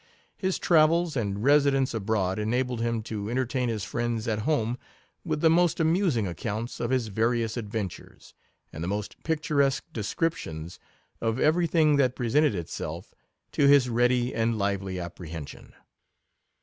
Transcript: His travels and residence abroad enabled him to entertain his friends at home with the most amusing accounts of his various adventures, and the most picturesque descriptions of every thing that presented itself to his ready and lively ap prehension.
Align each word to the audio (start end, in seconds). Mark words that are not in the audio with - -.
His 0.35 0.57
travels 0.57 1.15
and 1.15 1.43
residence 1.43 1.93
abroad 1.93 2.39
enabled 2.39 2.81
him 2.81 3.03
to 3.03 3.29
entertain 3.29 3.69
his 3.69 3.83
friends 3.83 4.27
at 4.27 4.39
home 4.49 4.79
with 5.23 5.41
the 5.41 5.47
most 5.51 5.79
amusing 5.79 6.25
accounts 6.25 6.79
of 6.79 6.89
his 6.89 7.09
various 7.09 7.55
adventures, 7.55 8.33
and 8.73 8.83
the 8.83 8.87
most 8.87 9.23
picturesque 9.23 9.83
descriptions 9.93 10.79
of 11.21 11.39
every 11.39 11.67
thing 11.67 11.97
that 11.97 12.15
presented 12.15 12.55
itself 12.55 13.13
to 13.51 13.67
his 13.67 13.89
ready 13.89 14.33
and 14.33 14.57
lively 14.57 14.99
ap 14.99 15.17
prehension. 15.17 15.73